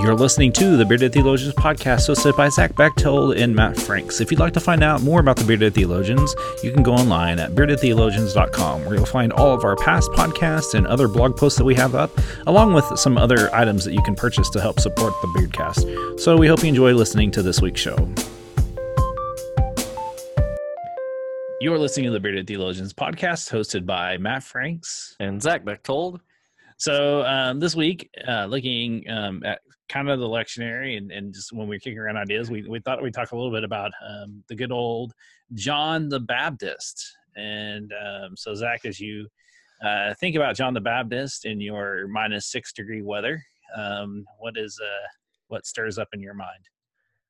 You're 0.00 0.14
listening 0.14 0.52
to 0.52 0.76
the 0.76 0.84
Bearded 0.84 1.12
Theologians 1.12 1.54
podcast 1.54 2.08
hosted 2.08 2.36
by 2.36 2.48
Zach 2.50 2.76
Bechtold 2.76 3.36
and 3.36 3.52
Matt 3.52 3.76
Franks. 3.76 4.20
If 4.20 4.30
you'd 4.30 4.38
like 4.38 4.52
to 4.52 4.60
find 4.60 4.84
out 4.84 5.02
more 5.02 5.18
about 5.18 5.36
the 5.36 5.44
Bearded 5.44 5.74
Theologians, 5.74 6.36
you 6.62 6.70
can 6.70 6.84
go 6.84 6.94
online 6.94 7.40
at 7.40 7.50
beardedtheologians.com 7.50 8.84
where 8.84 8.94
you'll 8.94 9.06
find 9.06 9.32
all 9.32 9.52
of 9.52 9.64
our 9.64 9.74
past 9.74 10.08
podcasts 10.12 10.74
and 10.74 10.86
other 10.86 11.08
blog 11.08 11.36
posts 11.36 11.58
that 11.58 11.64
we 11.64 11.74
have 11.74 11.96
up, 11.96 12.12
along 12.46 12.74
with 12.74 12.84
some 12.96 13.18
other 13.18 13.52
items 13.52 13.84
that 13.84 13.92
you 13.92 14.00
can 14.02 14.14
purchase 14.14 14.48
to 14.50 14.60
help 14.60 14.78
support 14.78 15.14
the 15.20 15.26
Beardcast. 15.28 16.20
So 16.20 16.36
we 16.36 16.46
hope 16.46 16.62
you 16.62 16.68
enjoy 16.68 16.94
listening 16.94 17.32
to 17.32 17.42
this 17.42 17.60
week's 17.60 17.80
show. 17.80 17.96
You're 21.60 21.76
listening 21.76 22.06
to 22.06 22.12
the 22.12 22.20
Bearded 22.20 22.46
Theologians 22.46 22.94
podcast 22.94 23.50
hosted 23.50 23.84
by 23.84 24.16
Matt 24.16 24.44
Franks 24.44 25.16
and 25.18 25.42
Zach 25.42 25.64
Bechtold. 25.64 26.20
So 26.76 27.24
um, 27.24 27.58
this 27.58 27.74
week, 27.74 28.08
uh, 28.28 28.46
looking 28.46 29.10
um, 29.10 29.42
at 29.44 29.58
kind 29.88 30.08
of 30.08 30.18
the 30.18 30.28
lectionary 30.28 30.96
and, 30.96 31.10
and 31.10 31.32
just 31.32 31.52
when 31.52 31.68
we 31.68 31.76
are 31.76 31.80
kicking 31.80 31.98
around 31.98 32.16
ideas, 32.16 32.50
we, 32.50 32.62
we 32.62 32.80
thought 32.80 33.02
we'd 33.02 33.14
talk 33.14 33.32
a 33.32 33.36
little 33.36 33.52
bit 33.52 33.64
about 33.64 33.90
um, 34.06 34.42
the 34.48 34.54
good 34.54 34.72
old 34.72 35.12
John 35.54 36.08
the 36.08 36.20
Baptist. 36.20 37.16
And 37.36 37.92
um, 37.92 38.36
so, 38.36 38.54
Zach, 38.54 38.84
as 38.84 39.00
you 39.00 39.26
uh, 39.84 40.14
think 40.14 40.36
about 40.36 40.56
John 40.56 40.74
the 40.74 40.80
Baptist 40.80 41.44
in 41.44 41.60
your 41.60 42.08
minus 42.08 42.46
six 42.46 42.72
degree 42.72 43.02
weather, 43.02 43.42
um, 43.76 44.24
what 44.38 44.56
is 44.56 44.78
uh, 44.82 45.06
what 45.48 45.66
stirs 45.66 45.98
up 45.98 46.08
in 46.12 46.20
your 46.20 46.34
mind? 46.34 46.68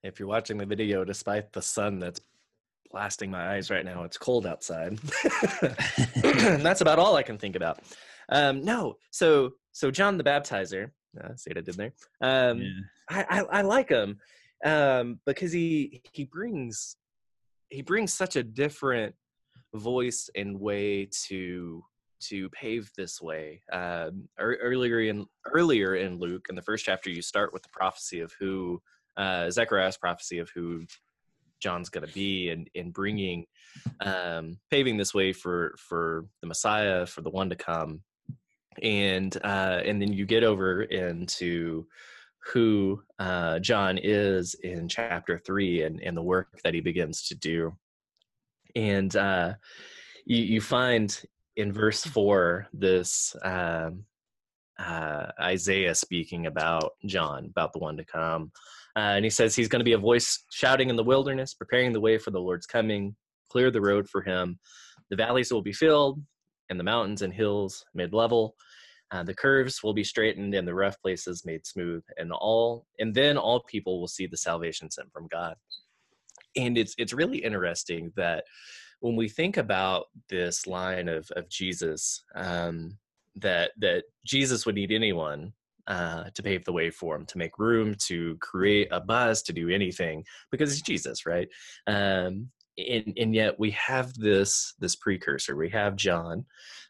If 0.03 0.19
you're 0.19 0.29
watching 0.29 0.57
the 0.57 0.67
video, 0.67 1.05
despite 1.05 1.53
the 1.53 1.63
sun 1.63 1.99
that's 1.99 2.21
blasting 2.91 3.31
my 3.31 3.55
eyes 3.55 3.71
right 3.71 3.85
now, 3.85 4.05
it's 4.05 4.17
cold 4.17 4.47
outside. 4.47 4.99
that's 6.23 6.81
about 6.81 6.99
all 6.99 7.17
I 7.17 7.23
can 7.23 7.39
think 7.39 7.57
about. 7.57 7.81
Um, 8.31 8.65
no, 8.65 8.97
so 9.11 9.51
so 9.73 9.91
John 9.91 10.17
the 10.17 10.25
Baptizer. 10.25 10.91
Uh, 11.23 11.35
see 11.37 11.51
what 11.51 11.59
I 11.59 11.61
did 11.63 11.77
there. 11.77 11.93
Um, 12.21 12.61
yeah. 12.61 12.71
I, 13.11 13.25
I, 13.31 13.59
I 13.59 13.63
like 13.63 13.89
him 13.89 14.19
um, 14.65 15.21
because 15.27 15.53
he 15.53 16.03
he 16.13 16.25
brings 16.25 16.97
he 17.71 17.83
brings 17.83 18.13
such 18.13 18.37
a 18.37 18.43
different 18.43 19.15
voice 19.75 20.31
and 20.35 20.59
way 20.59 21.09
to 21.27 21.85
to 22.21 22.49
pave 22.51 22.91
this 22.97 23.21
way. 23.21 23.63
Um, 23.73 24.29
earlier 24.39 25.01
in 25.01 25.27
earlier 25.47 25.95
in 25.97 26.19
Luke, 26.19 26.47
in 26.49 26.57
the 26.57 26.63
first 26.63 26.85
chapter, 26.85 27.11
you 27.11 27.23
start 27.23 27.53
with 27.53 27.63
the 27.63 27.69
prophecy 27.71 28.21
of 28.21 28.33
who 28.39 28.81
uh, 29.17 29.51
Zechariah's 29.51 29.97
prophecy 29.97 30.39
of 30.39 30.51
who 30.55 30.85
John's 31.61 31.89
going 31.89 32.07
to 32.07 32.13
be, 32.13 32.51
and 32.51 32.69
in 32.75 32.91
bringing 32.91 33.47
um, 34.01 34.59
paving 34.71 34.97
this 34.97 35.15
way 35.15 35.33
for 35.33 35.75
for 35.79 36.27
the 36.41 36.47
Messiah, 36.47 37.07
for 37.07 37.21
the 37.21 37.31
one 37.31 37.51
to 37.51 37.57
come 37.57 38.03
and 38.83 39.37
uh, 39.45 39.81
and 39.85 40.01
then 40.01 40.13
you 40.13 40.27
get 40.27 40.45
over 40.45 40.83
into 40.83 41.87
who 42.53 43.03
uh, 43.19 43.59
John 43.59 43.99
is 44.03 44.55
in 44.55 44.89
chapter 44.89 45.39
three 45.39 45.83
and, 45.83 46.01
and 46.01 46.17
the 46.17 46.23
work 46.23 46.61
that 46.65 46.75
he 46.75 46.81
begins 46.81 47.29
to 47.29 47.35
do. 47.35 47.77
And 48.75 49.15
uh, 49.15 49.55
you, 50.25 50.39
you 50.39 50.61
find 50.61 51.21
in 51.57 51.73
verse 51.73 52.05
four 52.05 52.67
this 52.73 53.37
um, 53.43 54.05
uh, 54.79 55.27
Isaiah 55.41 55.95
speaking 55.95 56.47
about 56.47 56.93
John, 57.07 57.47
about 57.47 57.73
the 57.73 57.81
one 57.81 57.97
to 57.97 58.05
come. 58.05 58.53
Uh, 58.97 59.15
and 59.17 59.25
he 59.25 59.31
says 59.31 59.55
he's 59.55 59.69
going 59.69 59.81
to 59.81 59.85
be 59.85 59.93
a 59.93 59.99
voice 59.99 60.45
shouting 60.51 60.91
in 60.91 60.97
the 60.97 61.05
wilderness, 61.05 61.55
preparing 61.55 61.93
the 61.93 62.01
way 62.01 62.19
for 62.19 62.31
the 62.31 62.41
Lord's 62.41 62.67
coming, 62.67 63.15
clear 63.51 63.71
the 63.71 63.81
road 63.81 64.09
for 64.09 64.23
him. 64.23 64.59
The 65.11 65.17
valleys 65.17 65.53
will 65.53 65.63
be 65.63 65.73
filled, 65.73 66.23
and 66.71 66.79
the 66.79 66.85
mountains 66.85 67.23
and 67.23 67.33
hills 67.33 67.85
made 67.95 68.13
level. 68.13 68.55
Uh, 69.11 69.23
the 69.23 69.35
curves 69.35 69.83
will 69.83 69.95
be 69.95 70.05
straightened 70.05 70.55
and 70.55 70.69
the 70.69 70.75
rough 70.75 71.01
places 71.01 71.47
made 71.47 71.67
smooth, 71.67 72.03
and 72.19 72.31
all 72.33 72.87
and 72.99 73.15
then 73.15 73.39
all 73.39 73.61
people 73.61 74.01
will 74.01 74.09
see 74.09 74.27
the 74.27 74.37
salvation 74.37 74.91
sent 74.91 75.11
from 75.13 75.27
God. 75.29 75.55
And 76.57 76.77
it's 76.77 76.95
it's 76.99 77.13
really 77.13 77.39
interesting 77.39 78.13
that 78.17 78.45
when 79.01 79.17
we 79.17 79.29
think 79.29 79.57
about 79.57 80.07
this 80.29 80.67
line 80.67 81.09
of 81.09 81.31
of 81.37 81.49
Jesus, 81.49 82.25
um, 82.35 82.99
that 83.37 83.71
that 83.79 84.05
Jesus 84.27 84.67
would 84.67 84.75
need 84.75 84.93
anyone 84.93 85.53
uh, 85.87 86.25
to 86.35 86.43
pave 86.43 86.65
the 86.65 86.73
way 86.73 86.91
for 86.91 87.17
him, 87.17 87.25
to 87.27 87.39
make 87.39 87.59
room, 87.59 87.95
to 87.99 88.37
create 88.41 88.89
a 88.91 89.01
buzz, 89.01 89.43
to 89.43 89.55
do 89.55 89.71
anything, 89.71 90.23
because 90.51 90.71
he's 90.71 90.83
Jesus, 90.83 91.25
right? 91.25 91.49
Um, 91.87 92.51
and, 92.77 93.13
and 93.17 93.35
yet 93.35 93.59
we 93.59 93.71
have 93.73 94.13
this 94.15 94.75
this 94.79 94.97
precursor. 94.97 95.57
We 95.57 95.71
have 95.71 95.97
John 95.97 96.45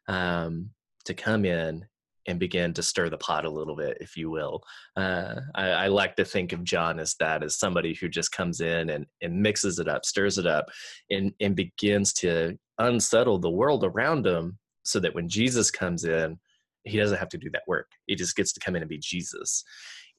um, 0.08 0.70
to 1.04 1.14
come 1.14 1.44
in 1.44 1.86
and 2.28 2.38
begin 2.38 2.74
to 2.74 2.82
stir 2.82 3.08
the 3.08 3.16
pot 3.16 3.46
a 3.46 3.50
little 3.50 3.74
bit, 3.74 3.96
if 4.00 4.16
you 4.16 4.30
will. 4.30 4.62
Uh, 4.96 5.36
I, 5.54 5.68
I, 5.70 5.86
like 5.88 6.14
to 6.16 6.24
think 6.26 6.52
of 6.52 6.62
John 6.62 7.00
as 7.00 7.14
that, 7.18 7.42
as 7.42 7.58
somebody 7.58 7.94
who 7.94 8.08
just 8.08 8.30
comes 8.32 8.60
in 8.60 8.90
and, 8.90 9.06
and 9.22 9.42
mixes 9.42 9.78
it 9.78 9.88
up, 9.88 10.04
stirs 10.04 10.36
it 10.36 10.46
up, 10.46 10.66
and, 11.10 11.32
and 11.40 11.56
begins 11.56 12.12
to 12.14 12.56
unsettle 12.78 13.38
the 13.38 13.50
world 13.50 13.82
around 13.82 14.26
him 14.26 14.58
so 14.82 15.00
that 15.00 15.14
when 15.14 15.26
Jesus 15.26 15.70
comes 15.70 16.04
in, 16.04 16.38
he 16.84 16.98
doesn't 16.98 17.18
have 17.18 17.30
to 17.30 17.38
do 17.38 17.50
that 17.50 17.62
work. 17.66 17.88
He 18.06 18.14
just 18.14 18.36
gets 18.36 18.52
to 18.52 18.60
come 18.60 18.76
in 18.76 18.82
and 18.82 18.88
be 18.88 18.98
Jesus. 18.98 19.64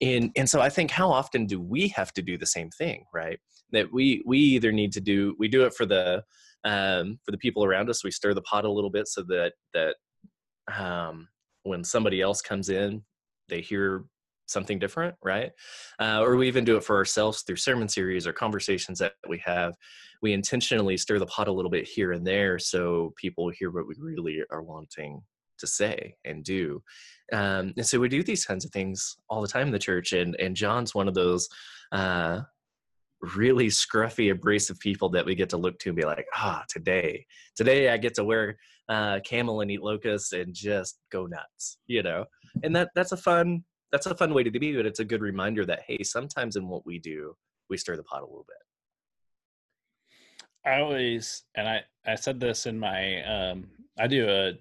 And, 0.02 0.31
and 0.36 0.50
so 0.50 0.62
I 0.62 0.69
think 0.69 0.90
how 0.90 1.12
often 1.12 1.46
do 1.46 1.62
we 1.62 1.90
have 1.90 2.12
to 2.14 2.24
do 2.24 2.40
the 2.40 2.46
same 2.46 2.72
thing, 2.72 3.06
right? 3.14 3.40
That 3.72 3.94
we 3.94 4.24
we 4.25 4.40
either 4.40 4.72
need 4.72 4.94
to 4.94 5.02
do 5.02 5.36
we 5.38 5.48
do 5.48 5.64
it 5.66 5.75
for 5.75 5.86
the 5.86 6.24
um, 6.64 7.19
for 7.24 7.31
the 7.31 7.38
people 7.38 7.64
around 7.64 7.88
us. 7.90 8.03
We 8.03 8.09
stir 8.09 8.34
the 8.34 8.42
pot 8.42 8.66
a 8.66 8.72
little 8.72 8.90
bit 8.90 9.08
so 9.08 9.22
that 9.28 9.53
that 9.75 9.96
um, 10.75 11.28
when 11.69 11.84
somebody 11.84 12.19
else 12.19 12.41
comes 12.41 12.69
in, 12.69 13.03
they 13.47 13.62
hear 13.62 14.03
something 14.47 14.80
different, 14.80 15.16
right? 15.24 15.52
Uh, 16.00 16.22
or 16.22 16.35
we 16.35 16.47
even 16.47 16.66
do 16.66 16.75
it 16.75 16.84
for 16.84 16.97
ourselves 16.97 17.44
through 17.44 17.56
sermon 17.56 17.88
series 17.88 18.25
or 18.25 18.34
conversations 18.34 19.00
that 19.00 19.13
we 19.28 19.38
have. 19.46 19.75
We 20.22 20.34
intentionally 20.34 20.97
stir 20.97 21.19
the 21.19 21.28
pot 21.28 21.47
a 21.47 21.52
little 21.52 21.72
bit 21.72 21.88
here 21.88 22.12
and 22.12 22.25
there 22.25 22.59
so 22.59 23.13
people 23.16 23.50
hear 23.50 23.72
what 23.72 23.88
we 23.88 23.96
really 24.00 24.41
are 24.52 24.63
wanting 24.63 25.22
to 25.59 25.68
say 25.68 26.16
and 26.25 26.44
do. 26.44 26.81
Um, 27.31 27.74
and 27.78 27.86
so 27.86 28.00
we 28.00 28.09
do 28.09 28.24
these 28.24 28.46
kinds 28.46 28.66
of 28.66 28.72
things 28.72 29.18
all 29.30 29.41
the 29.41 29.47
time 29.47 29.68
in 29.68 29.74
the 29.74 29.80
church. 29.80 30.13
And, 30.13 30.36
and 30.40 30.56
John's 30.56 30.96
one 30.96 31.07
of 31.07 31.13
those 31.13 31.47
uh, 31.91 32.41
really 33.22 33.68
scruffy, 33.68 34.31
abrasive 34.31 34.80
people 34.80 35.09
that 35.09 35.25
we 35.25 35.35
get 35.35 35.50
to 35.50 35.57
look 35.57 35.78
to 35.80 35.90
and 35.90 35.96
be 35.96 36.06
like, 36.06 36.25
ah, 36.35 36.63
today, 36.69 37.25
today 37.56 37.90
I 37.90 37.97
get 37.97 38.13
to 38.16 38.24
wear 38.24 38.57
uh, 38.88 39.19
camel 39.24 39.62
and 39.62 39.69
eat 39.69 39.81
locusts 39.81 40.34
and 40.34 40.53
just 40.53 41.00
go 41.12 41.25
nuts, 41.25 41.78
you 41.88 42.03
know. 42.03 42.25
And 42.63 42.75
that 42.75 42.90
that's 42.96 43.12
a 43.12 43.18
fun 43.18 43.63
that's 43.91 44.06
a 44.06 44.16
fun 44.16 44.34
way 44.34 44.44
to 44.44 44.52
be, 44.52 44.75
but 44.75 44.85
it's 44.85 45.00
a 45.00 45.06
good 45.06 45.22
reminder 45.22 45.66
that 45.66 45.81
hey, 45.85 46.03
sometimes 46.03 46.56
in 46.56 46.68
what 46.68 46.85
we 46.85 47.00
do, 47.00 47.35
we 47.69 47.78
stir 47.78 47.96
the 47.97 48.03
pot 48.03 48.22
a 48.22 48.25
little 48.25 48.46
bit. 48.47 48.57
I 50.72 50.81
always 50.81 51.44
and 51.56 51.68
I 51.68 51.84
I 52.06 52.16
said 52.16 52.40
this 52.40 52.66
in 52.66 52.80
my 52.80 53.24
um 53.24 53.68
I 54.00 54.07
do 54.07 54.30
a 54.30 54.53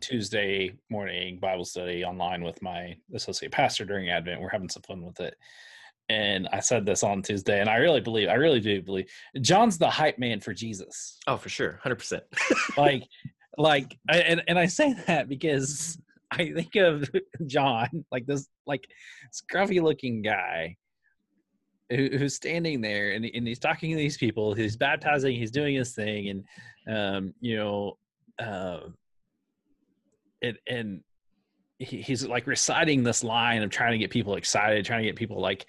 Tuesday 0.00 0.72
morning 0.88 1.38
Bible 1.38 1.64
study 1.66 2.04
online 2.04 2.42
with 2.42 2.62
my 2.62 2.96
associate 3.14 3.52
pastor 3.52 3.84
during 3.84 4.08
Advent. 4.08 4.40
We're 4.40 4.48
having 4.48 4.70
some 4.70 4.82
fun 4.82 5.04
with 5.04 5.20
it 5.20 5.36
and 6.10 6.48
I 6.52 6.58
said 6.58 6.84
this 6.84 7.04
on 7.04 7.22
Tuesday, 7.22 7.60
and 7.60 7.70
I 7.70 7.76
really 7.76 8.00
believe, 8.00 8.28
I 8.28 8.34
really 8.34 8.58
do 8.58 8.82
believe, 8.82 9.08
John's 9.40 9.78
the 9.78 9.88
hype 9.88 10.18
man 10.18 10.40
for 10.40 10.52
Jesus. 10.52 11.18
Oh, 11.28 11.36
for 11.36 11.48
sure, 11.48 11.78
hundred 11.82 11.96
percent. 11.96 12.24
Like, 12.76 13.04
like, 13.56 13.96
and 14.08 14.42
and 14.48 14.58
I 14.58 14.66
say 14.66 14.94
that 15.06 15.28
because 15.28 15.98
I 16.32 16.52
think 16.52 16.74
of 16.76 17.08
John, 17.46 18.04
like 18.10 18.26
this, 18.26 18.48
like 18.66 18.88
scruffy 19.32 19.80
looking 19.80 20.20
guy 20.22 20.76
who, 21.90 22.08
who's 22.18 22.34
standing 22.34 22.80
there, 22.80 23.12
and 23.12 23.24
and 23.24 23.46
he's 23.46 23.60
talking 23.60 23.92
to 23.92 23.96
these 23.96 24.16
people, 24.16 24.52
he's 24.52 24.76
baptizing, 24.76 25.36
he's 25.36 25.52
doing 25.52 25.76
his 25.76 25.94
thing, 25.94 26.28
and 26.28 26.44
um, 26.92 27.34
you 27.40 27.56
know, 27.56 27.98
uh, 28.40 28.80
and 30.42 30.58
and 30.68 31.02
he's 31.80 32.26
like 32.26 32.46
reciting 32.46 33.02
this 33.02 33.24
line 33.24 33.62
of 33.62 33.70
trying 33.70 33.92
to 33.92 33.98
get 33.98 34.10
people 34.10 34.36
excited, 34.36 34.84
trying 34.84 35.02
to 35.02 35.08
get 35.08 35.16
people 35.16 35.40
like 35.40 35.66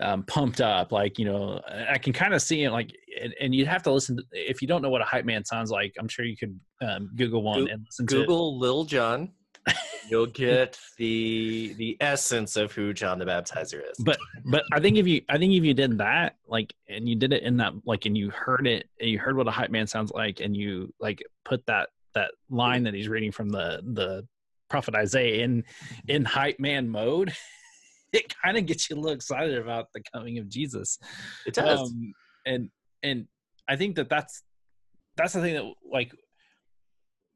um, 0.00 0.24
pumped 0.24 0.60
up. 0.60 0.90
Like, 0.90 1.18
you 1.18 1.24
know, 1.24 1.60
I 1.88 1.98
can 1.98 2.12
kind 2.12 2.34
of 2.34 2.42
see 2.42 2.64
it 2.64 2.70
like, 2.70 2.94
and, 3.20 3.32
and, 3.40 3.54
you'd 3.54 3.68
have 3.68 3.82
to 3.84 3.92
listen 3.92 4.16
to, 4.16 4.24
if 4.32 4.60
you 4.60 4.68
don't 4.68 4.82
know 4.82 4.90
what 4.90 5.00
a 5.00 5.04
hype 5.04 5.24
man 5.24 5.44
sounds 5.44 5.70
like, 5.70 5.94
I'm 5.98 6.08
sure 6.08 6.24
you 6.24 6.36
could 6.36 6.58
um, 6.80 7.10
Google 7.14 7.42
one 7.42 7.70
and 7.70 7.84
listen 7.86 8.06
Google 8.06 8.22
to 8.22 8.26
Google 8.26 8.58
Lil 8.58 8.84
Jon. 8.84 9.30
You'll 10.08 10.26
get 10.26 10.76
the 10.98 11.72
the 11.74 11.96
essence 12.00 12.56
of 12.56 12.72
who 12.72 12.92
John 12.92 13.20
the 13.20 13.24
Baptizer 13.24 13.80
is. 13.88 13.96
But 14.00 14.18
but 14.44 14.64
I 14.72 14.80
think 14.80 14.96
if 14.96 15.06
you 15.06 15.22
I 15.28 15.38
think 15.38 15.52
if 15.52 15.62
you 15.62 15.72
did 15.72 15.98
that 15.98 16.34
like 16.48 16.74
and 16.88 17.08
you 17.08 17.14
did 17.14 17.32
it 17.32 17.44
in 17.44 17.58
that 17.58 17.72
like 17.86 18.04
and 18.04 18.18
you 18.18 18.30
heard 18.30 18.66
it 18.66 18.88
and 19.00 19.08
you 19.08 19.20
heard 19.20 19.36
what 19.36 19.46
a 19.46 19.52
hype 19.52 19.70
man 19.70 19.86
sounds 19.86 20.10
like 20.10 20.40
and 20.40 20.56
you 20.56 20.92
like 20.98 21.22
put 21.44 21.64
that 21.66 21.90
that 22.14 22.32
line 22.50 22.82
that 22.82 22.94
he's 22.94 23.06
reading 23.06 23.30
from 23.30 23.50
the 23.50 23.80
the 23.92 24.26
prophet 24.72 24.94
Isaiah 24.94 25.44
in 25.44 25.64
in 26.08 26.24
hype 26.24 26.58
man 26.58 26.88
mode, 26.88 27.32
it 28.12 28.34
kind 28.42 28.56
of 28.56 28.66
gets 28.66 28.90
you 28.90 28.96
a 28.96 28.98
little 28.98 29.14
excited 29.14 29.58
about 29.58 29.86
the 29.94 30.02
coming 30.12 30.38
of 30.38 30.48
Jesus. 30.48 30.98
It 31.46 31.54
does, 31.54 31.80
um, 31.80 32.12
and 32.46 32.70
and 33.02 33.26
I 33.68 33.76
think 33.76 33.96
that 33.96 34.08
that's 34.08 34.42
that's 35.16 35.34
the 35.34 35.40
thing 35.40 35.54
that 35.54 35.72
like 35.88 36.12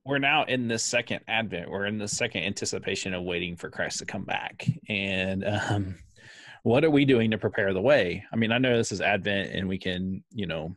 we're 0.04 0.18
now 0.18 0.44
in 0.44 0.68
this 0.68 0.84
second 0.84 1.20
advent 1.28 1.70
we're 1.70 1.86
in 1.86 1.98
the 1.98 2.08
second 2.08 2.44
anticipation 2.44 3.12
of 3.12 3.24
waiting 3.24 3.56
for 3.56 3.68
christ 3.68 3.98
to 3.98 4.06
come 4.06 4.22
back 4.22 4.64
and 4.88 5.44
um 5.44 5.96
what 6.66 6.84
are 6.84 6.90
we 6.90 7.04
doing 7.04 7.30
to 7.30 7.38
prepare 7.38 7.72
the 7.72 7.80
way? 7.80 8.24
I 8.32 8.34
mean, 8.34 8.50
I 8.50 8.58
know 8.58 8.76
this 8.76 8.90
is 8.90 9.00
Advent, 9.00 9.52
and 9.52 9.68
we 9.68 9.78
can, 9.78 10.24
you 10.32 10.48
know, 10.48 10.76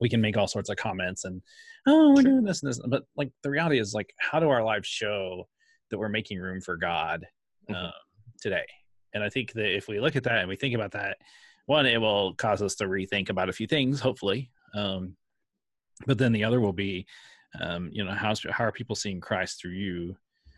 we 0.00 0.08
can 0.08 0.22
make 0.22 0.38
all 0.38 0.48
sorts 0.48 0.70
of 0.70 0.78
comments 0.78 1.26
and 1.26 1.42
oh, 1.88 2.14
we're 2.14 2.22
doing 2.22 2.44
this 2.44 2.62
and 2.62 2.70
this, 2.70 2.80
but 2.86 3.04
like 3.16 3.30
the 3.42 3.50
reality 3.50 3.78
is 3.80 3.94
like, 3.94 4.12
how 4.18 4.38
do 4.38 4.48
our 4.48 4.62
lives 4.62 4.86
show 4.86 5.48
that 5.90 5.98
we're 5.98 6.08
making 6.08 6.38
room 6.38 6.60
for 6.60 6.76
God 6.76 7.26
um, 7.68 7.74
Mhm. 7.74 7.92
today? 8.40 8.66
And 9.14 9.24
I 9.24 9.30
think 9.30 9.52
that 9.52 9.74
if 9.74 9.88
we 9.88 10.00
look 10.00 10.16
at 10.16 10.24
that 10.24 10.40
and 10.40 10.48
we 10.48 10.56
think 10.56 10.74
about 10.74 10.92
that, 10.92 11.16
one, 11.66 11.86
it 11.86 12.00
will 12.00 12.34
cause 12.34 12.62
us 12.62 12.74
to 12.76 12.84
rethink 12.84 13.30
about 13.30 13.48
a 13.48 13.52
few 13.52 13.66
things, 13.66 14.00
hopefully. 14.00 14.50
Um, 14.74 15.16
but 16.06 16.18
then 16.18 16.32
the 16.32 16.44
other 16.44 16.60
will 16.60 16.72
be, 16.72 17.06
um, 17.60 17.90
you 17.92 18.04
know, 18.04 18.12
how's 18.12 18.42
how 18.50 18.64
are 18.64 18.72
people 18.72 18.94
seeing 18.94 19.20
Christ 19.20 19.60
through 19.60 19.72
you? 19.72 20.16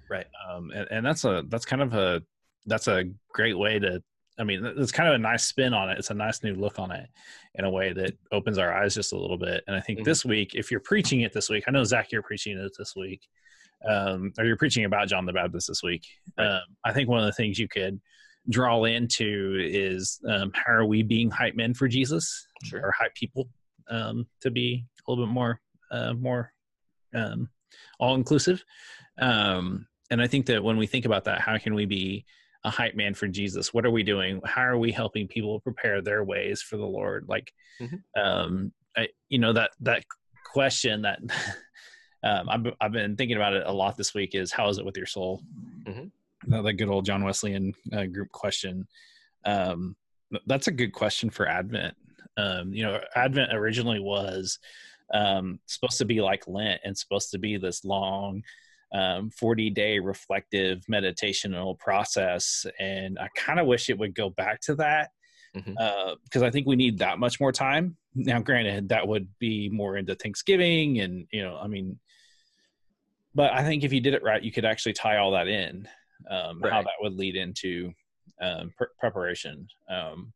Right. 0.08 0.26
Um, 0.48 0.70
and, 0.74 0.88
and 0.90 1.06
that's 1.06 1.24
a 1.24 1.44
that's 1.48 1.64
kind 1.64 1.82
of 1.82 1.94
a 1.94 2.22
that's 2.66 2.88
a 2.88 3.04
great 3.32 3.56
way 3.56 3.78
to. 3.78 4.02
I 4.40 4.44
mean, 4.44 4.64
it's 4.64 4.90
kind 4.92 5.08
of 5.08 5.14
a 5.14 5.18
nice 5.18 5.44
spin 5.44 5.74
on 5.74 5.90
it. 5.90 5.98
It's 5.98 6.10
a 6.10 6.14
nice 6.14 6.42
new 6.42 6.54
look 6.54 6.78
on 6.78 6.90
it 6.90 7.08
in 7.56 7.64
a 7.66 7.70
way 7.70 7.92
that 7.92 8.16
opens 8.32 8.56
our 8.56 8.72
eyes 8.72 8.94
just 8.94 9.12
a 9.12 9.18
little 9.18 9.36
bit. 9.36 9.62
And 9.66 9.76
I 9.76 9.80
think 9.80 10.00
Mhm. 10.00 10.04
this 10.04 10.24
week, 10.24 10.54
if 10.54 10.70
you're 10.70 10.80
preaching 10.80 11.20
it 11.20 11.32
this 11.32 11.50
week, 11.50 11.64
I 11.68 11.70
know 11.72 11.84
Zach, 11.84 12.10
you're 12.10 12.22
preaching 12.22 12.56
it 12.56 12.72
this 12.78 12.96
week, 12.96 13.28
um, 13.86 14.32
or 14.38 14.44
you're 14.46 14.56
preaching 14.56 14.84
about 14.86 15.08
John 15.08 15.26
the 15.26 15.32
Baptist 15.32 15.68
this 15.68 15.82
week. 15.82 16.06
Right. 16.38 16.46
Um, 16.46 16.62
I 16.84 16.92
think 16.92 17.08
one 17.08 17.20
of 17.20 17.26
the 17.26 17.32
things 17.32 17.58
you 17.58 17.68
could 17.68 18.00
draw 18.48 18.84
into 18.84 19.58
is 19.60 20.18
um, 20.26 20.52
how 20.54 20.72
are 20.72 20.86
we 20.86 21.02
being 21.02 21.30
hype 21.30 21.54
men 21.54 21.74
for 21.74 21.86
Jesus 21.86 22.46
Sure. 22.64 22.80
or 22.86 22.92
hype 22.92 23.14
people 23.14 23.50
um, 23.88 24.26
to 24.40 24.50
be 24.50 24.86
a 25.06 25.10
little 25.10 25.26
bit 25.26 25.32
more 25.32 25.60
uh, 25.90 26.14
more 26.14 26.52
um, 27.14 27.50
all 27.98 28.14
inclusive. 28.14 28.64
Um, 29.18 29.86
and 30.10 30.22
I 30.22 30.28
think 30.28 30.46
that 30.46 30.62
when 30.62 30.76
we 30.76 30.86
think 30.86 31.04
about 31.04 31.24
that, 31.24 31.40
how 31.40 31.58
can 31.58 31.74
we 31.74 31.84
be 31.84 32.24
a 32.64 32.70
hype 32.70 32.94
man 32.94 33.14
for 33.14 33.26
Jesus? 33.28 33.72
What 33.72 33.86
are 33.86 33.90
we 33.90 34.02
doing? 34.02 34.40
How 34.44 34.62
are 34.62 34.78
we 34.78 34.92
helping 34.92 35.26
people 35.26 35.60
prepare 35.60 36.02
their 36.02 36.24
ways 36.24 36.60
for 36.62 36.76
the 36.76 36.86
Lord? 36.86 37.26
Like, 37.28 37.52
Mhm. 37.80 38.02
um, 38.16 38.72
I, 38.96 39.08
you 39.28 39.38
know 39.38 39.52
that 39.52 39.70
that 39.80 40.04
question 40.44 41.02
that 41.02 41.20
um, 42.24 42.48
I've 42.48 42.74
I've 42.80 42.92
been 42.92 43.16
thinking 43.16 43.36
about 43.36 43.54
it 43.54 43.62
a 43.66 43.72
lot 43.72 43.96
this 43.96 44.14
week 44.14 44.34
is 44.34 44.52
how 44.52 44.68
is 44.68 44.78
it 44.78 44.84
with 44.84 44.96
your 44.96 45.06
soul? 45.06 45.42
Mhm. 45.84 46.10
That, 46.48 46.62
that 46.64 46.72
good 46.74 46.88
old 46.88 47.06
John 47.06 47.24
Wesleyan 47.24 47.72
uh, 47.92 48.04
group 48.06 48.30
question. 48.32 48.86
Um, 49.44 49.96
that's 50.46 50.68
a 50.68 50.72
good 50.72 50.92
question 50.92 51.30
for 51.30 51.48
Advent. 51.48 51.94
Um, 52.36 52.72
you 52.72 52.82
know, 52.84 53.00
Advent 53.16 53.52
originally 53.54 54.00
was 54.00 54.58
um, 55.12 55.58
supposed 55.66 55.98
to 55.98 56.04
be 56.04 56.20
like 56.20 56.46
Lent 56.46 56.80
and 56.84 56.96
supposed 56.96 57.30
to 57.32 57.38
be 57.38 57.56
this 57.56 57.84
long 57.84 58.42
um, 58.92 59.30
40 59.30 59.70
day 59.70 59.98
reflective 59.98 60.82
meditational 60.90 61.78
process. 61.78 62.66
And 62.78 63.18
I 63.18 63.28
kind 63.36 63.60
of 63.60 63.66
wish 63.66 63.90
it 63.90 63.98
would 63.98 64.14
go 64.14 64.30
back 64.30 64.60
to 64.62 64.74
that 64.76 65.10
because 65.54 66.42
I 66.42 66.50
think 66.50 66.66
we 66.66 66.76
need 66.76 66.98
that 66.98 67.18
much 67.18 67.40
more 67.40 67.52
time. 67.52 67.96
Now, 68.14 68.40
granted, 68.40 68.88
that 68.88 69.06
would 69.06 69.28
be 69.38 69.68
more 69.68 69.96
into 69.96 70.14
Thanksgiving 70.14 71.00
and, 71.00 71.26
you 71.32 71.42
know, 71.42 71.56
I 71.56 71.66
mean, 71.66 71.98
but 73.34 73.52
I 73.52 73.62
think 73.62 73.84
if 73.84 73.92
you 73.92 74.00
did 74.00 74.14
it 74.14 74.22
right, 74.24 74.42
you 74.42 74.50
could 74.50 74.64
actually 74.64 74.92
tie 74.92 75.18
all 75.18 75.30
that 75.32 75.46
in, 75.46 75.88
um, 76.28 76.60
how 76.62 76.82
that 76.82 76.92
would 77.00 77.14
lead 77.14 77.36
into 77.36 77.92
um, 78.40 78.72
pr- 78.76 78.84
preparation. 78.98 79.68
Um, 79.88 80.32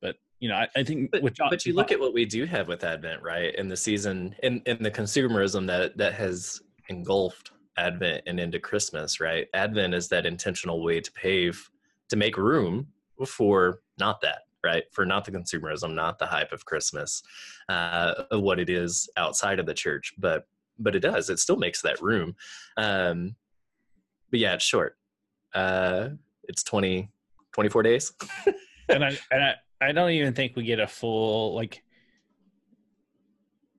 but, 0.00 0.16
you 0.40 0.48
know, 0.48 0.54
I, 0.54 0.68
I 0.74 0.82
think 0.82 1.10
But, 1.10 1.34
John, 1.34 1.50
but 1.50 1.66
you 1.66 1.74
look 1.74 1.92
at 1.92 2.00
what 2.00 2.14
we 2.14 2.24
do 2.24 2.46
have 2.46 2.68
with 2.68 2.84
Advent, 2.84 3.22
right? 3.22 3.54
In 3.54 3.68
the 3.68 3.76
season, 3.76 4.34
in, 4.42 4.62
in 4.64 4.82
the 4.82 4.90
consumerism 4.90 5.66
that 5.66 5.98
that 5.98 6.14
has 6.14 6.62
engulfed 6.88 7.50
Advent 7.78 8.24
and 8.26 8.40
into 8.40 8.58
Christmas, 8.58 9.20
right? 9.20 9.46
Advent 9.54 9.94
is 9.94 10.08
that 10.08 10.26
intentional 10.26 10.82
way 10.82 11.00
to 11.00 11.12
pave, 11.12 11.70
to 12.08 12.16
make 12.16 12.36
room 12.36 12.88
for 13.26 13.80
not 13.98 14.20
that, 14.20 14.40
right? 14.64 14.84
For 14.92 15.06
not 15.06 15.24
the 15.24 15.30
consumerism, 15.30 15.94
not 15.94 16.18
the 16.18 16.26
hype 16.26 16.52
of 16.52 16.64
Christmas, 16.64 17.22
uh, 17.68 18.24
of 18.30 18.42
what 18.42 18.58
it 18.58 18.68
is 18.68 19.08
outside 19.16 19.60
of 19.60 19.66
the 19.66 19.74
church, 19.74 20.12
but 20.18 20.46
but 20.80 20.94
it 20.94 21.00
does. 21.00 21.28
It 21.28 21.40
still 21.40 21.56
makes 21.56 21.82
that 21.82 22.00
room. 22.00 22.36
Um, 22.76 23.34
but 24.30 24.38
yeah, 24.38 24.54
it's 24.54 24.64
short. 24.64 24.96
Uh, 25.52 26.10
it's 26.44 26.62
20, 26.62 27.10
24 27.52 27.82
days. 27.82 28.12
and 28.88 29.04
I 29.04 29.18
and 29.30 29.42
I, 29.42 29.54
I 29.80 29.92
don't 29.92 30.10
even 30.10 30.34
think 30.34 30.56
we 30.56 30.64
get 30.64 30.80
a 30.80 30.86
full 30.86 31.54
like. 31.54 31.82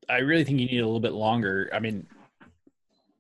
I 0.10 0.20
really 0.20 0.44
think 0.44 0.60
you 0.60 0.66
need 0.66 0.80
a 0.80 0.86
little 0.86 1.00
bit 1.00 1.14
longer. 1.14 1.70
I 1.72 1.80
mean, 1.80 2.08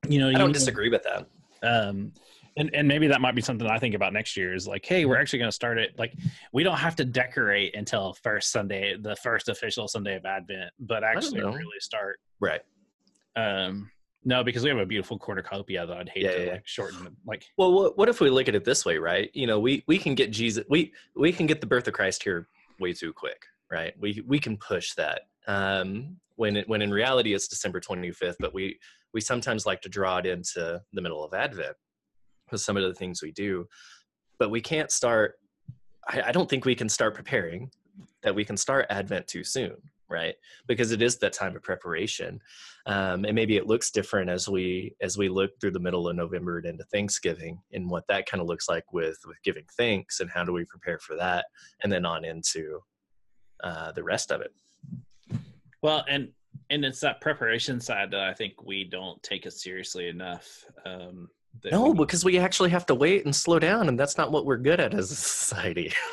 you 0.07 0.19
know, 0.19 0.27
I 0.27 0.31
you 0.31 0.37
don't 0.37 0.47
know, 0.47 0.53
disagree 0.53 0.89
with 0.89 1.03
that. 1.03 1.27
Um, 1.61 2.13
and 2.57 2.73
and 2.73 2.87
maybe 2.87 3.07
that 3.07 3.21
might 3.21 3.35
be 3.35 3.41
something 3.41 3.67
I 3.67 3.79
think 3.79 3.95
about 3.95 4.13
next 4.13 4.35
year. 4.35 4.53
Is 4.53 4.67
like, 4.67 4.85
hey, 4.85 5.05
we're 5.05 5.13
Mm-hmm. 5.13 5.21
actually 5.21 5.39
going 5.39 5.49
to 5.49 5.55
start 5.55 5.77
it. 5.77 5.97
Like, 5.97 6.13
we 6.53 6.63
don't 6.63 6.77
have 6.77 6.95
to 6.97 7.05
decorate 7.05 7.75
until 7.75 8.13
first 8.13 8.51
Sunday, 8.51 8.95
the 8.99 9.15
first 9.17 9.49
official 9.49 9.87
Sunday 9.87 10.15
of 10.15 10.25
Advent, 10.25 10.71
but 10.79 11.03
actually 11.03 11.41
really 11.41 11.79
start. 11.79 12.19
Right. 12.39 12.61
Um, 13.35 13.91
no, 14.25 14.43
because 14.43 14.63
we 14.63 14.69
have 14.69 14.79
a 14.79 14.85
beautiful 14.85 15.17
cornucopia 15.17 15.85
that 15.85 15.95
I'd 15.95 16.09
hate 16.09 16.23
Yeah, 16.23 16.31
to 16.31 16.45
yeah, 16.45 16.51
like 16.53 16.67
shorten. 16.67 17.15
Like, 17.25 17.45
Well, 17.57 17.71
what, 17.73 17.97
what 17.97 18.09
if 18.09 18.19
we 18.19 18.29
look 18.29 18.49
at 18.49 18.55
it 18.55 18.65
this 18.65 18.85
way, 18.85 18.97
right? 18.97 19.29
You 19.33 19.47
know, 19.47 19.59
we 19.59 19.83
we 19.87 19.97
can 19.97 20.13
get 20.15 20.31
Jesus, 20.31 20.65
we 20.69 20.91
we 21.15 21.31
can 21.31 21.47
get 21.47 21.61
the 21.61 21.67
birth 21.67 21.87
of 21.87 21.93
Christ 21.93 22.23
here 22.23 22.47
way 22.79 22.91
too 22.93 23.13
quick, 23.13 23.41
right? 23.71 23.93
We 23.99 24.21
we 24.27 24.39
can 24.39 24.57
push 24.57 24.93
that 24.95 25.21
um, 25.47 26.17
when 26.35 26.57
it, 26.57 26.67
when 26.67 26.81
in 26.81 26.91
reality 26.91 27.33
it's 27.33 27.47
December 27.47 27.79
twenty 27.79 28.11
fifth, 28.11 28.37
but 28.39 28.53
we 28.53 28.79
we 29.13 29.21
sometimes 29.21 29.65
like 29.65 29.81
to 29.81 29.89
draw 29.89 30.17
it 30.17 30.25
into 30.25 30.81
the 30.93 31.01
middle 31.01 31.23
of 31.23 31.33
Advent 31.33 31.75
with 32.51 32.61
some 32.61 32.77
of 32.77 32.83
the 32.83 32.93
things 32.93 33.21
we 33.21 33.31
do, 33.31 33.67
but 34.37 34.49
we 34.49 34.61
can't 34.61 34.91
start. 34.91 35.35
I, 36.07 36.23
I 36.27 36.31
don't 36.31 36.49
think 36.49 36.65
we 36.65 36.75
can 36.75 36.89
start 36.89 37.15
preparing 37.15 37.71
that 38.23 38.35
we 38.35 38.45
can 38.45 38.57
start 38.57 38.85
Advent 38.89 39.27
too 39.27 39.43
soon, 39.43 39.75
right? 40.09 40.35
Because 40.67 40.91
it 40.91 41.01
is 41.01 41.17
that 41.17 41.33
time 41.33 41.55
of 41.55 41.63
preparation, 41.63 42.39
um, 42.85 43.25
and 43.25 43.35
maybe 43.35 43.57
it 43.57 43.67
looks 43.67 43.91
different 43.91 44.29
as 44.29 44.47
we 44.47 44.95
as 45.01 45.17
we 45.17 45.29
look 45.29 45.51
through 45.59 45.71
the 45.71 45.79
middle 45.79 46.07
of 46.07 46.15
November 46.15 46.57
and 46.57 46.67
into 46.67 46.83
Thanksgiving, 46.85 47.59
and 47.73 47.89
what 47.89 48.05
that 48.07 48.25
kind 48.25 48.41
of 48.41 48.47
looks 48.47 48.69
like 48.69 48.91
with 48.93 49.17
with 49.25 49.41
giving 49.43 49.65
thanks, 49.77 50.19
and 50.19 50.29
how 50.29 50.43
do 50.43 50.53
we 50.53 50.65
prepare 50.65 50.99
for 50.99 51.15
that, 51.15 51.45
and 51.83 51.91
then 51.91 52.05
on 52.05 52.25
into 52.25 52.79
uh, 53.63 53.91
the 53.91 54.03
rest 54.03 54.31
of 54.31 54.41
it. 54.41 54.53
well, 55.81 56.03
and 56.07 56.29
and 56.69 56.85
it's 56.85 56.99
that 57.01 57.21
preparation 57.21 57.79
side 57.79 58.11
that 58.11 58.21
I 58.21 58.33
think 58.33 58.63
we 58.63 58.83
don't 58.83 59.21
take 59.23 59.45
as 59.45 59.61
seriously 59.61 60.07
enough. 60.09 60.65
Um, 60.85 61.29
that 61.61 61.71
No, 61.71 61.89
we- 61.91 61.97
because 61.97 62.23
we 62.23 62.37
actually 62.37 62.69
have 62.69 62.85
to 62.87 62.95
wait 62.95 63.25
and 63.25 63.35
slow 63.35 63.57
down, 63.59 63.87
and 63.89 63.99
that's 63.99 64.17
not 64.17 64.31
what 64.31 64.45
we're 64.45 64.57
good 64.57 64.79
at 64.79 64.93
as 64.93 65.11
a 65.11 65.15
society. 65.15 65.91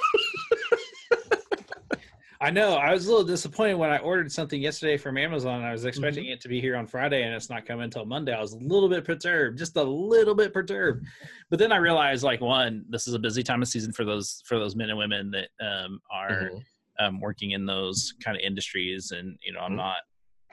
I 2.38 2.50
know. 2.50 2.75
I 2.75 2.93
was 2.93 3.07
a 3.07 3.09
little 3.09 3.25
disappointed 3.25 3.75
when 3.76 3.90
I 3.90 3.97
ordered 3.99 4.31
something 4.31 4.61
yesterday 4.61 4.99
from 4.99 5.16
Amazon. 5.16 5.62
I 5.62 5.73
was 5.73 5.81
Mm-hmm. 5.81 5.88
expecting 5.88 6.26
it 6.26 6.40
to 6.43 6.49
be 6.49 6.61
here 6.61 6.76
on 6.76 6.87
Friday 6.87 7.23
and 7.23 7.35
it's 7.35 7.49
not 7.49 7.64
coming 7.64 7.85
until 7.85 8.05
Monday. 8.05 8.35
I 8.35 8.40
was 8.40 8.52
a 8.52 8.59
little 8.59 8.90
bit 8.90 9.07
perturbed, 9.07 9.57
just 9.59 9.75
a 9.76 9.83
little 9.83 10.35
bit 10.35 10.52
perturbed. 10.52 11.07
But 11.49 11.59
then 11.59 11.73
I 11.73 11.76
realized, 11.76 12.25
like, 12.25 12.43
one, 12.43 12.85
this 12.90 13.09
is 13.09 13.14
a 13.14 13.19
busy 13.19 13.43
time 13.43 13.62
of 13.62 13.69
season 13.69 13.90
for 13.90 14.05
those 14.05 14.43
for 14.45 14.59
those 14.59 14.76
men 14.76 14.90
and 14.90 14.99
women 14.99 15.31
that 15.31 15.49
um, 15.66 15.99
are 16.11 16.50
Mhm. 16.50 16.62
um, 17.00 17.21
working 17.21 17.52
in 17.52 17.64
those 17.64 18.12
kind 18.23 18.37
of 18.37 18.43
industries. 18.43 19.12
And 19.12 19.38
you 19.43 19.55
know, 19.55 19.61
I'm 19.61 19.73
Mhm. 19.73 19.76
not. 19.76 19.97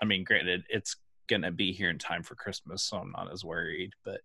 I 0.03 0.05
mean, 0.05 0.25
granted, 0.25 0.65
it's 0.67 0.97
gonna 1.29 1.49
be 1.49 1.71
here 1.71 1.89
in 1.89 1.97
time 1.97 2.23
for 2.23 2.35
Christmas, 2.35 2.83
so 2.83 2.97
I'm 2.97 3.11
not 3.11 3.31
as 3.31 3.45
worried. 3.45 3.91
But 4.03 4.19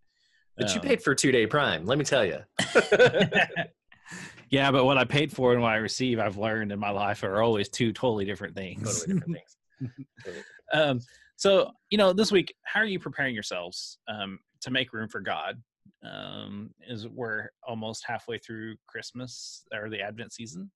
But 0.56 0.74
you 0.74 0.80
um, 0.80 0.86
paid 0.88 1.00
for 1.00 1.14
two 1.14 1.30
day 1.30 1.46
Prime, 1.46 1.86
let 1.86 1.98
me 1.98 2.04
tell 2.04 2.24
you. 2.24 2.40
yeah, 4.50 4.72
but 4.72 4.84
what 4.84 4.98
I 4.98 5.04
paid 5.04 5.30
for 5.30 5.52
and 5.52 5.62
what 5.62 5.72
I 5.72 5.76
receive, 5.76 6.18
I've 6.18 6.36
learned 6.36 6.72
in 6.72 6.80
my 6.80 6.90
life 6.90 7.22
are 7.22 7.42
always 7.42 7.68
two 7.68 7.92
totally 7.92 8.24
different 8.24 8.56
things. 8.56 8.82
totally 9.06 9.20
different 9.20 9.36
things. 9.36 10.44
Um, 10.72 11.00
so 11.36 11.70
you 11.90 11.98
know, 11.98 12.12
this 12.12 12.32
week, 12.32 12.52
how 12.64 12.80
are 12.80 12.86
you 12.86 12.98
preparing 12.98 13.34
yourselves 13.34 13.98
um, 14.08 14.40
to 14.62 14.72
make 14.72 14.92
room 14.92 15.08
for 15.08 15.20
God? 15.20 15.62
Um, 16.02 16.70
is 16.88 17.06
we're 17.06 17.50
almost 17.64 18.02
halfway 18.04 18.38
through 18.38 18.74
Christmas 18.88 19.62
or 19.72 19.88
the 19.88 20.00
Advent 20.00 20.32
season. 20.32 20.72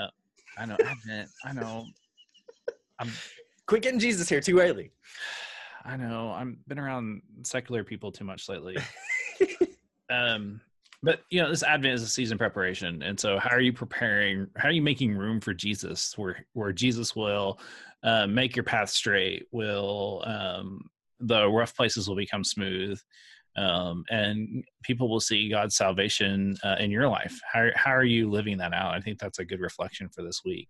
Uh, 0.00 0.08
I 0.58 0.66
know 0.66 0.76
Advent. 0.84 1.30
I 1.44 1.52
know. 1.52 1.86
I'm. 2.98 3.12
Quit 3.66 3.82
getting 3.82 4.00
Jesus 4.00 4.28
here 4.28 4.40
too 4.40 4.60
early. 4.60 4.92
I 5.84 5.96
know. 5.96 6.30
I've 6.30 6.54
been 6.68 6.78
around 6.78 7.22
secular 7.42 7.84
people 7.84 8.12
too 8.12 8.24
much 8.24 8.48
lately. 8.48 8.76
um, 10.10 10.60
but 11.02 11.22
you 11.30 11.42
know, 11.42 11.50
this 11.50 11.62
Advent 11.64 11.94
is 11.94 12.02
a 12.02 12.08
season 12.08 12.38
preparation, 12.38 13.02
and 13.02 13.18
so 13.18 13.38
how 13.38 13.50
are 13.50 13.60
you 13.60 13.72
preparing? 13.72 14.46
How 14.56 14.68
are 14.68 14.72
you 14.72 14.82
making 14.82 15.16
room 15.16 15.40
for 15.40 15.52
Jesus, 15.52 16.16
where 16.16 16.46
where 16.52 16.72
Jesus 16.72 17.16
will 17.16 17.58
uh, 18.04 18.26
make 18.28 18.54
your 18.54 18.62
path 18.62 18.90
straight? 18.90 19.46
Will 19.50 20.22
um, 20.24 20.88
the 21.18 21.48
rough 21.48 21.76
places 21.76 22.08
will 22.08 22.16
become 22.16 22.44
smooth, 22.44 23.00
um, 23.56 24.04
and 24.10 24.64
people 24.82 25.08
will 25.08 25.20
see 25.20 25.50
God's 25.50 25.76
salvation 25.76 26.56
uh, 26.64 26.76
in 26.78 26.90
your 26.90 27.08
life? 27.08 27.38
How 27.52 27.68
how 27.76 27.90
are 27.90 28.04
you 28.04 28.30
living 28.30 28.58
that 28.58 28.72
out? 28.72 28.94
I 28.94 29.00
think 29.00 29.18
that's 29.18 29.38
a 29.38 29.44
good 29.44 29.60
reflection 29.60 30.08
for 30.08 30.22
this 30.22 30.40
week. 30.44 30.68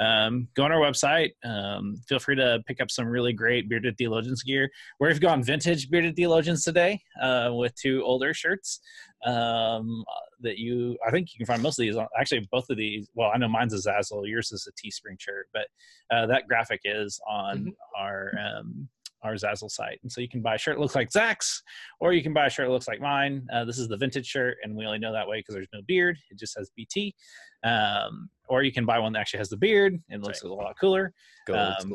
um, 0.00 0.48
go 0.54 0.64
on 0.64 0.72
our 0.72 0.80
website. 0.80 1.32
Um, 1.44 2.00
feel 2.08 2.18
free 2.18 2.36
to 2.36 2.62
pick 2.66 2.80
up 2.80 2.90
some 2.90 3.06
really 3.06 3.34
great 3.34 3.68
Bearded 3.68 3.98
Theologians 3.98 4.42
gear. 4.42 4.68
We've 4.98 5.20
gone 5.20 5.42
vintage 5.42 5.90
Bearded 5.90 6.16
Theologians 6.16 6.64
today 6.64 7.00
uh, 7.20 7.50
with 7.52 7.74
two 7.74 8.02
older 8.02 8.32
shirts 8.32 8.80
um, 9.26 10.02
that 10.40 10.56
you, 10.58 10.96
I 11.06 11.10
think 11.10 11.28
you 11.32 11.38
can 11.38 11.46
find 11.46 11.62
most 11.62 11.78
of 11.78 11.82
these. 11.82 11.96
On, 11.96 12.06
actually, 12.18 12.48
both 12.50 12.70
of 12.70 12.78
these. 12.78 13.08
Well, 13.14 13.30
I 13.32 13.38
know 13.38 13.48
mine's 13.48 13.74
a 13.74 13.90
Zazzle, 13.90 14.26
yours 14.26 14.52
is 14.52 14.66
a 14.66 14.72
Teespring 14.72 15.20
shirt, 15.20 15.48
but 15.52 15.66
uh, 16.10 16.26
that 16.26 16.48
graphic 16.48 16.80
is 16.84 17.20
on 17.28 17.58
mm-hmm. 17.58 17.70
our 17.98 18.32
um, 18.40 18.88
our 19.22 19.34
Zazzle 19.34 19.70
site. 19.70 19.98
And 20.02 20.10
so 20.10 20.20
you 20.20 20.28
can 20.28 20.40
buy 20.40 20.54
a 20.54 20.58
shirt 20.58 20.76
that 20.76 20.80
looks 20.80 20.94
like 20.94 21.12
Zach's, 21.12 21.62
or 22.00 22.12
you 22.12 22.22
can 22.22 22.32
buy 22.32 22.46
a 22.46 22.50
shirt 22.50 22.66
that 22.66 22.72
looks 22.72 22.88
like 22.88 23.00
mine. 23.00 23.46
Uh, 23.52 23.64
this 23.64 23.78
is 23.78 23.88
the 23.88 23.96
vintage 23.96 24.26
shirt, 24.26 24.58
and 24.62 24.74
we 24.74 24.86
only 24.86 24.98
know 24.98 25.12
that 25.12 25.28
way 25.28 25.40
because 25.40 25.54
there's 25.54 25.68
no 25.72 25.82
beard. 25.86 26.16
It 26.30 26.38
just 26.38 26.56
has 26.58 26.70
BT. 26.76 27.14
Um, 27.62 28.30
or 28.48 28.62
you 28.62 28.72
can 28.72 28.86
buy 28.86 28.98
one 28.98 29.12
that 29.12 29.20
actually 29.20 29.38
has 29.38 29.50
the 29.50 29.56
beard 29.56 30.02
and 30.08 30.22
looks 30.22 30.42
right. 30.42 30.50
a 30.50 30.54
lot 30.54 30.76
cooler. 30.80 31.12
Go 31.46 31.54
um, 31.54 31.94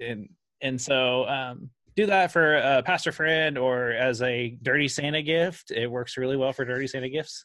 and 0.00 0.28
and 0.60 0.80
so 0.80 1.28
um, 1.28 1.70
do 1.96 2.06
that 2.06 2.32
for 2.32 2.56
a 2.56 2.82
pastor 2.82 3.12
friend 3.12 3.58
or 3.58 3.90
as 3.92 4.22
a 4.22 4.56
dirty 4.62 4.88
Santa 4.88 5.22
gift. 5.22 5.70
It 5.70 5.90
works 5.90 6.16
really 6.16 6.36
well 6.36 6.52
for 6.52 6.64
dirty 6.64 6.86
Santa 6.86 7.08
gifts. 7.08 7.44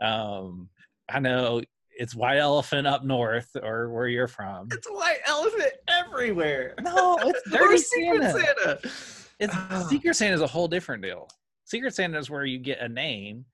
Um, 0.00 0.68
I 1.08 1.20
know 1.20 1.62
it's 1.98 2.14
white 2.14 2.38
elephant 2.38 2.86
up 2.86 3.04
north 3.04 3.56
or 3.62 3.90
where 3.90 4.06
you're 4.06 4.28
from. 4.28 4.68
It's 4.70 4.86
white 4.86 5.18
elephant 5.26 5.72
everywhere. 5.88 6.74
No, 6.82 7.18
it's 7.22 7.50
dirty 7.50 7.78
Santa. 7.78 8.32
Santa. 8.32 8.78
It's 9.38 9.54
oh. 9.70 9.86
Secret 9.88 10.14
Santa 10.14 10.34
is 10.34 10.40
a 10.40 10.46
whole 10.46 10.68
different 10.68 11.02
deal. 11.02 11.28
Secret 11.64 11.94
Santa 11.94 12.18
is 12.18 12.30
where 12.30 12.44
you 12.44 12.58
get 12.58 12.80
a 12.80 12.88
name, 12.88 13.44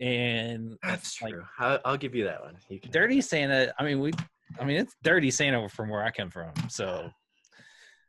and 0.00 0.76
that's 0.82 1.20
like, 1.22 1.32
true. 1.32 1.44
I'll, 1.58 1.78
I'll, 1.84 1.96
give 1.96 2.14
you 2.14 2.24
that 2.24 2.40
one. 2.42 2.56
Dirty 2.90 3.20
Santa. 3.20 3.72
I 3.78 3.84
mean, 3.84 4.00
we. 4.00 4.12
I 4.58 4.64
mean, 4.64 4.76
it's 4.76 4.96
dirty 5.02 5.30
Santa 5.30 5.66
from 5.68 5.88
where 5.88 6.02
I 6.02 6.10
come 6.10 6.30
from. 6.30 6.50
So, 6.68 7.10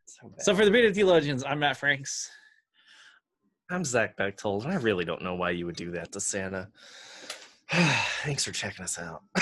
so, 0.06 0.32
so 0.40 0.56
for 0.56 0.66
the 0.66 0.72
Bearded 0.72 0.96
Theologians, 0.96 1.44
I'm 1.46 1.60
Matt 1.60 1.78
Franks. 1.78 2.30
I'm 3.70 3.86
Zach 3.86 4.18
Bechtold, 4.18 4.66
and 4.66 4.74
I 4.74 4.76
really 4.76 5.06
don't 5.06 5.22
know 5.22 5.36
why 5.36 5.52
you 5.52 5.66
would 5.66 5.78
do 5.78 5.92
that 5.92 6.12
to 6.14 6.20
Santa. 6.20 6.70
Thanks 8.24 8.44
for 8.44 8.52
checking 8.52 8.84
us 8.84 9.00
out. 9.00 9.24